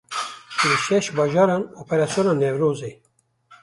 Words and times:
Li 0.69 0.77
şeş 0.85 1.05
bajaran 1.17 1.63
operasyona 1.81 2.33
Newrozê. 2.41 2.91